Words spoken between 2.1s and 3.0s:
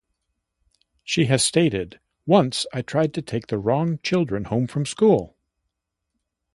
Once I